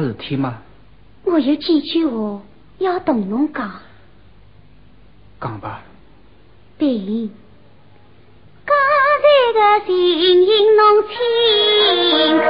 [0.00, 0.58] 事体吗？
[1.24, 2.40] 我有几句话
[2.78, 3.70] 要同侬讲。
[5.40, 5.82] 讲吧。
[6.78, 7.28] 对。
[8.64, 8.76] 刚
[9.20, 9.94] 才的情
[10.46, 11.08] 形侬请
[12.38, 12.48] 看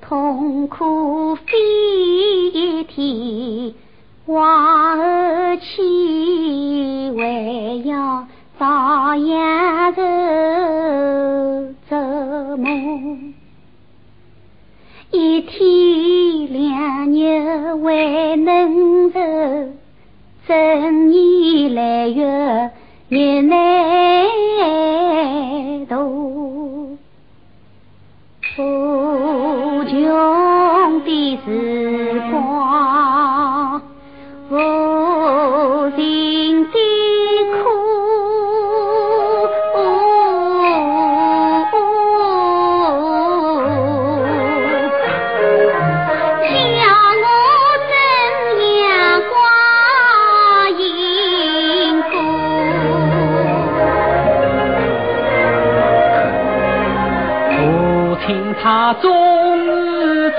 [0.00, 1.42] 痛苦飞
[2.84, 3.74] 天，
[4.26, 5.02] 往后
[5.56, 8.26] 去还要
[8.58, 10.02] 照样受
[11.88, 12.70] 折磨。
[15.10, 19.18] 一天两日还能受，
[20.46, 22.70] 十年来月
[23.08, 24.26] 越难
[25.86, 26.96] 度。
[29.90, 31.79] 兄弟是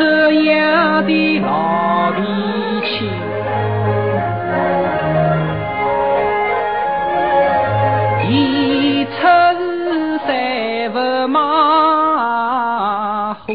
[0.00, 2.22] 这样的老脾
[2.86, 3.04] 气，
[8.26, 9.10] 一出
[9.58, 11.36] 事再不马
[13.46, 13.52] 虎，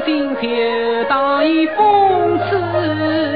[0.00, 3.31] 今就当一讽刺。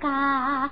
[0.00, 0.70] 想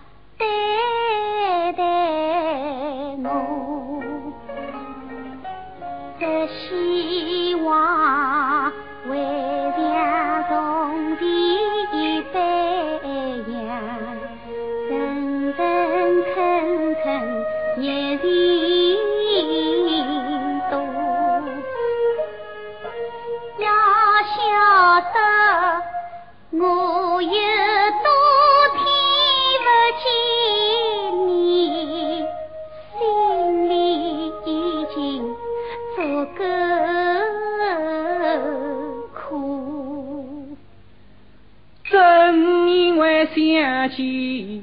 [43.95, 44.63] 起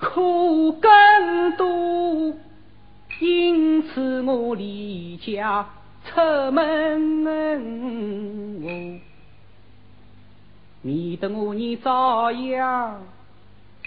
[0.00, 2.34] 苦更多，
[3.20, 5.66] 因此我离家
[6.04, 6.20] 出
[6.52, 7.60] 门，
[10.82, 13.02] 免得我你照样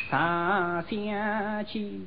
[0.10, 2.02] 常想起，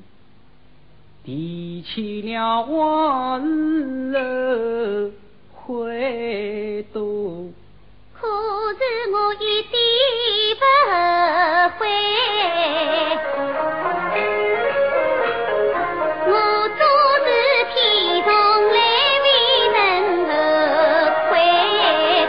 [1.24, 5.12] 提起了往事
[5.54, 7.46] 后悔多。
[8.20, 8.26] 可
[8.74, 8.80] 是
[9.12, 9.72] 我一点
[10.58, 10.92] 不后
[11.78, 11.80] 悔，
[16.26, 16.32] 我
[16.76, 16.80] 做
[17.24, 17.26] 事
[17.72, 17.76] 体
[18.22, 18.28] 从
[18.74, 18.78] 来
[19.24, 19.26] 未
[19.74, 19.78] 能
[20.28, 20.30] 后
[21.30, 21.32] 悔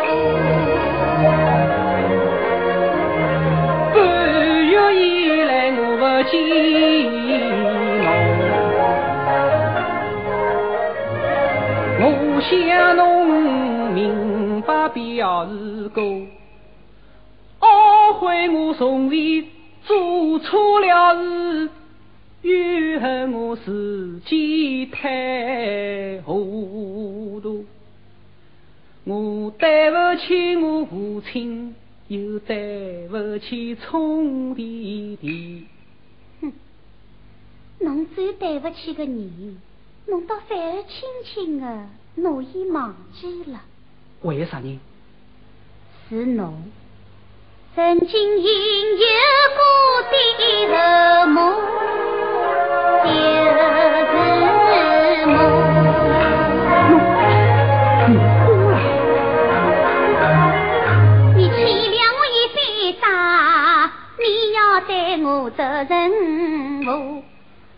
[0.06, 0.10] 过。
[3.94, 3.96] 半
[4.66, 4.98] 月以
[5.44, 6.32] 来我不见
[12.00, 12.02] 侬，
[12.34, 12.50] 我想
[12.96, 13.00] 侬
[13.94, 14.00] 明
[14.62, 15.52] 白表示。
[15.94, 16.04] 过，
[17.60, 19.46] 懊悔我从前
[19.84, 21.70] 做错了事，
[22.42, 27.66] 怨恨我自己太糊涂。
[29.04, 31.76] 我对不起我父亲，
[32.08, 35.68] 又对不起聪弟弟。
[36.42, 36.54] 哼，
[37.80, 39.58] 侬最对不起个人，
[40.08, 43.62] 侬倒反而轻轻的，我已忘记了。
[44.22, 44.80] 为啥呢？
[46.12, 46.54] 是侬。
[47.74, 49.06] 曾经因有
[49.56, 49.64] 过
[50.12, 50.14] 的
[50.68, 50.76] 落
[51.28, 51.40] 寞，
[53.06, 54.14] 就是
[55.32, 55.34] 我。
[61.38, 62.60] 你欠了我一笔
[63.00, 63.08] 债，
[64.20, 64.92] 你要对
[65.24, 65.96] 我责任
[66.84, 67.24] 负，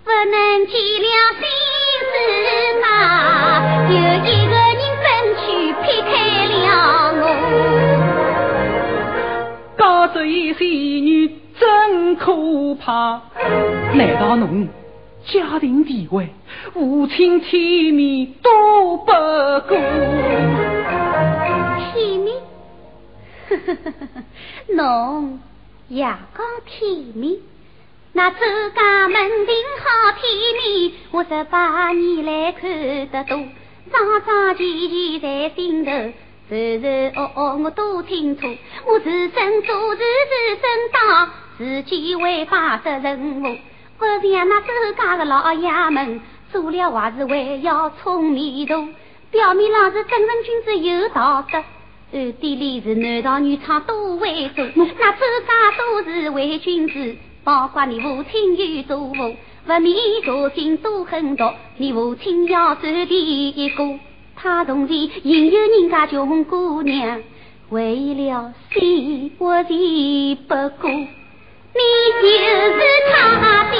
[0.04, 1.06] 不能记了
[1.38, 1.44] 心
[2.10, 2.12] 事
[2.82, 2.90] 吧？
[3.92, 5.06] 有一个人争
[5.38, 5.46] 取
[5.84, 6.12] 劈开
[6.48, 6.58] 了
[7.22, 7.73] 我。
[10.14, 11.28] 高这一仙女
[11.60, 13.20] 真可怕，
[13.96, 14.68] 难道侬
[15.26, 16.30] 家庭地位、
[16.72, 19.12] 父亲体面都不
[19.68, 19.76] 顾？
[21.96, 22.36] 体面？
[23.50, 24.24] 呵呵呵呵，
[24.76, 25.40] 侬。
[25.90, 26.18] 也讲
[26.66, 27.36] 体面，
[28.14, 28.38] 那周
[28.74, 30.22] 家门庭好体
[30.58, 32.72] 面，我十八年来看
[33.12, 33.38] 得多，
[33.92, 35.92] 桩桩件件在心头，
[36.54, 38.48] 柔柔哦哦我都清楚。
[38.86, 40.62] 我自身做事自身
[40.92, 43.56] 当，自己为把责任我，
[43.98, 46.22] 不像那周家的老爷们，
[46.52, 48.88] 做了坏事还要充面头，
[49.32, 51.64] 表面上是正人君子有道德。
[52.16, 59.36] 暗地里是男盗女娼都会做，那周家都是伪君子，包括你父亲与祖父，
[59.66, 61.46] 不免做心都很毒。
[61.78, 64.00] 你父亲要做第一个，
[64.44, 67.22] 他从前引诱人家穷姑娘，
[67.70, 71.06] 为了性我情不顾，你
[72.22, 72.78] 就是
[73.10, 73.16] 他
[73.72, 73.76] 的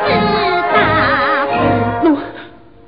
[0.00, 0.08] 自
[0.72, 1.52] 大夫。
[2.02, 2.16] 侬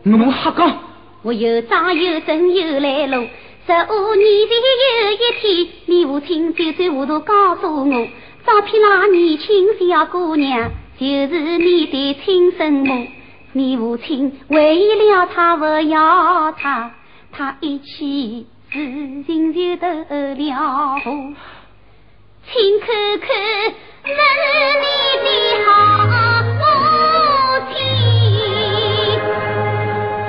[0.04, 0.78] 侬瞎讲！
[1.22, 3.26] 我有账有证有来路。
[3.66, 8.08] 十五年前有一天，你父亲走走糊涂告诉我，
[8.46, 13.06] 招聘那年轻小姑娘就是你的亲生母。
[13.52, 16.90] 你父亲为了她不要她，
[17.32, 18.78] 他一气之
[19.24, 21.10] 心就得了祸。
[22.44, 22.86] 请看
[23.20, 23.28] 看，
[24.04, 24.10] 那
[24.80, 24.84] 你
[25.22, 25.26] 的
[25.64, 25.70] 好
[26.58, 26.60] 母
[27.72, 27.74] 亲，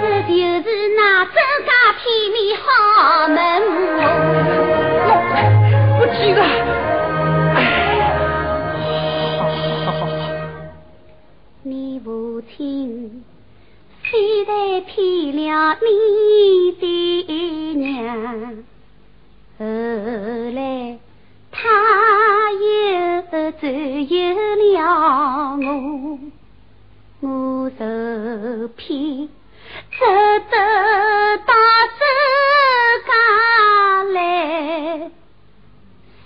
[0.01, 0.31] 这就
[0.63, 0.65] 是
[0.95, 1.31] 那周
[1.65, 1.69] 家
[1.99, 2.01] 片
[2.31, 2.63] 面好。
[3.27, 3.35] 门
[5.05, 5.09] 我
[5.99, 6.39] 我记得，
[9.37, 10.01] 好好好好
[11.63, 12.07] 你父
[12.55, 13.23] 亲
[14.03, 14.09] 虽
[14.43, 14.51] 然
[14.83, 14.93] 骗
[15.35, 15.41] 了
[15.81, 16.52] 你的
[19.59, 19.65] 后
[20.55, 20.59] 来
[21.51, 21.59] 他
[22.51, 23.67] 又走
[24.09, 24.13] 有
[24.55, 24.77] 了
[25.61, 25.65] 我，
[27.21, 27.25] 我
[27.69, 27.81] 受
[28.75, 29.29] 骗。
[29.89, 29.97] 值
[30.51, 30.55] 得
[31.47, 31.53] 到
[31.99, 32.03] 这
[33.07, 33.11] 家
[34.03, 35.09] 来，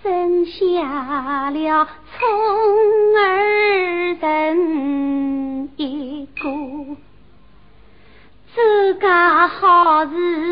[0.04, 0.06] 生
[0.46, 1.88] 下了
[2.18, 2.20] 聪
[3.16, 3.22] 儿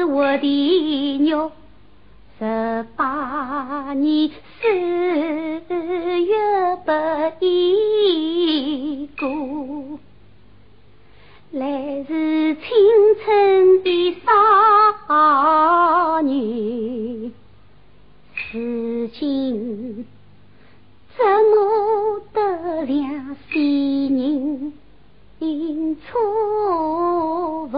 [0.07, 1.51] 我的肉，
[2.39, 4.29] 十八年
[4.61, 4.69] 四
[6.21, 6.91] 月不
[7.45, 9.27] 一个。
[11.51, 12.61] 来自青
[13.23, 14.15] 春的
[15.07, 17.31] 少女，
[18.51, 20.05] 如今
[21.17, 25.97] 怎么得了新人？
[25.97, 27.77] 错不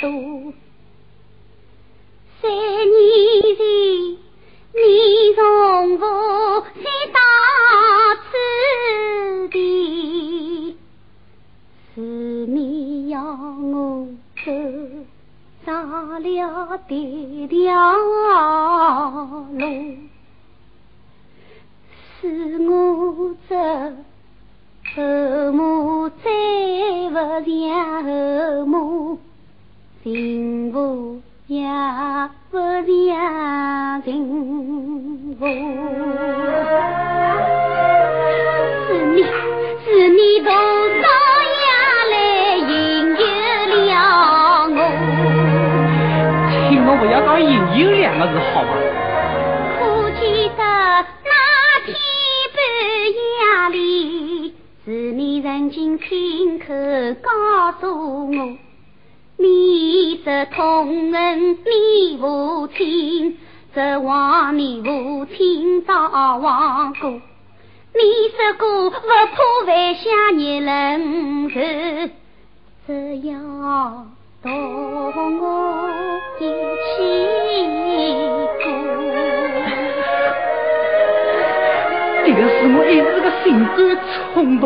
[0.00, 0.52] 多，
[2.48, 2.56] 三
[2.90, 2.98] 年
[3.56, 3.60] 前
[4.72, 4.80] 你
[5.36, 5.42] 从
[5.98, 6.02] 父
[6.74, 7.18] 亲到
[8.24, 9.56] 此地，
[11.94, 11.96] 是
[12.46, 12.88] 你。
[13.08, 14.06] 要我
[14.44, 14.52] 走
[15.64, 16.92] 上了这
[17.48, 19.60] 条路，
[22.20, 22.22] 是
[22.68, 23.54] 我这
[24.94, 25.02] 后
[25.52, 26.20] 母再
[27.10, 27.16] 不
[27.50, 28.06] 像后
[28.66, 29.18] 母，
[33.28, 35.46] 像幸福，
[38.86, 39.22] 是你
[39.84, 41.08] 是你多少？
[47.00, 48.70] 不要讲“引诱”两个字，好吗？
[49.78, 50.64] 可记得
[51.22, 51.30] 那
[51.86, 51.94] 天
[52.56, 52.58] 半
[53.14, 54.52] 夜里，
[54.84, 56.66] 是你曾经亲口
[57.22, 57.30] 告
[57.80, 58.32] 诉我，
[59.40, 63.38] 你这痛恨你父亲，
[63.72, 67.10] 指望你父亲到王国。
[67.10, 67.20] 你
[68.36, 69.06] 说过不怕
[69.64, 71.60] 犯下孽人仇，
[72.84, 73.38] 只要
[74.42, 75.88] 同我。
[76.40, 76.96] 一起
[78.58, 78.66] 过，
[82.24, 83.78] 这个是我一时的心肝
[84.34, 84.64] 冲动。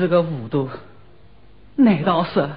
[0.00, 0.68] 是个糊涂，
[1.76, 2.48] 难道是？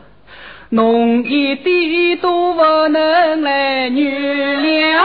[0.70, 4.98] 侬一点都不能来原谅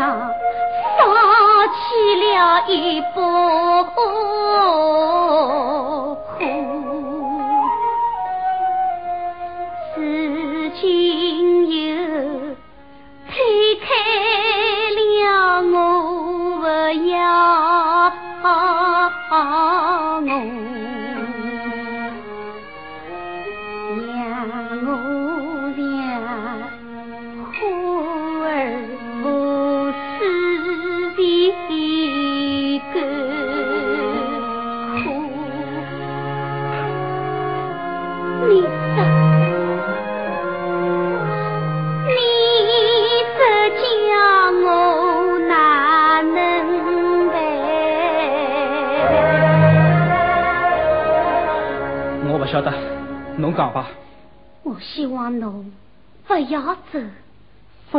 [0.00, 0.34] 上
[0.96, 3.84] 发起了一波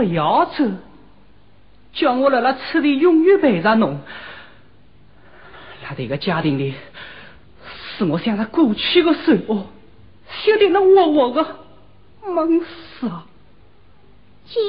[0.02, 0.64] 不要走，
[1.94, 4.02] 叫我辣辣此地永远陪着侬。
[5.84, 6.74] 辣这个家庭里，
[8.00, 9.68] 使我想着过去的生活，
[10.44, 11.56] 晓得那活活的
[12.34, 13.28] 闷死啊！
[14.48, 14.60] 只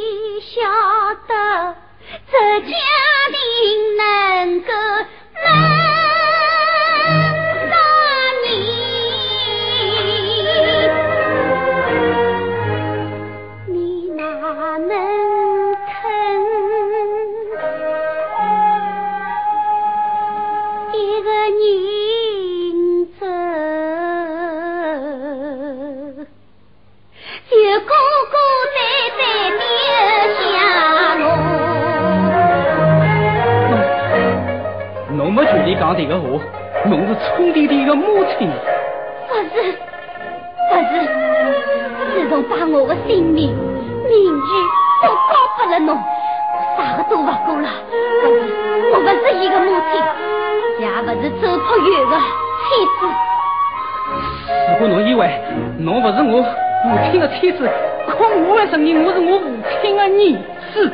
[0.41, 0.61] 晓
[1.27, 1.77] 得
[2.31, 2.77] 这家
[3.31, 4.69] 庭能够
[47.63, 47.69] 了。
[48.21, 48.37] 不是，
[48.93, 49.93] 我不是一个母亲，
[50.81, 52.15] 也不是周朴园的
[52.63, 53.01] 妻子。
[54.71, 55.21] 如果侬以为
[55.79, 56.49] 侬不是我父
[57.11, 57.69] 亲的妻子，
[58.07, 59.45] 可我还承认我是我父
[59.83, 60.09] 亲的儿
[60.73, 60.91] 子。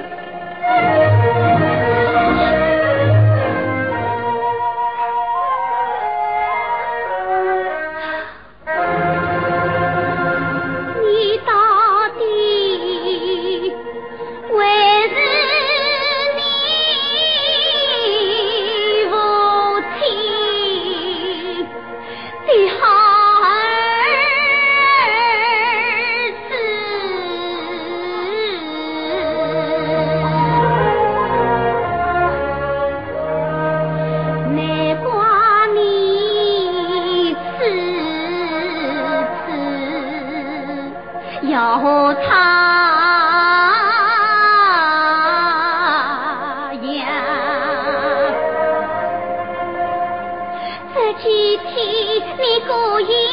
[52.69, 53.28] 随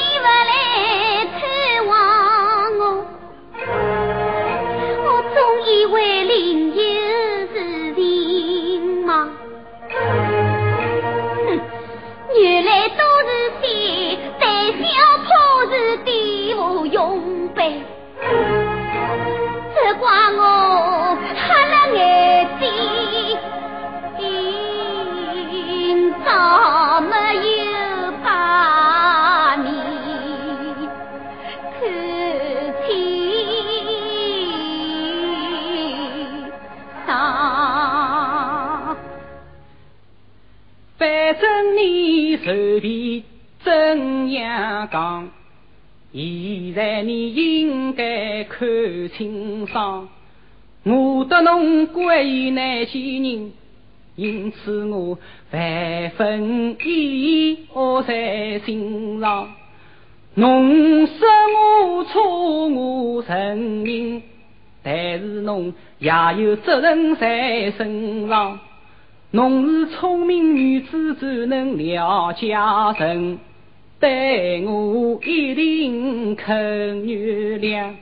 [46.75, 48.67] 在你应该看
[49.17, 50.09] 清爽。
[50.83, 53.51] 我得侬归于那些人，
[54.15, 55.17] 因此我
[55.51, 59.49] 万分意恶在心上。
[60.35, 61.27] 侬说
[61.87, 64.21] 我错，我承认，
[64.83, 68.59] 但是侬也有责任在身上。
[69.31, 72.49] 侬是聪明女子，怎能了解
[72.99, 73.39] 人？
[73.99, 76.55] 待我一定肯
[77.07, 77.93] 原谅。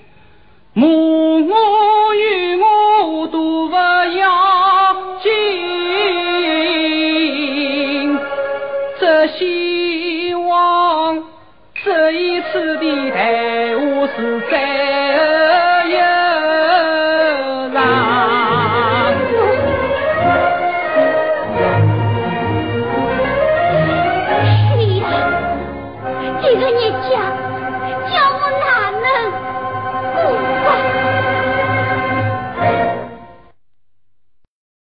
[0.74, 5.63] 母我与我都不要紧。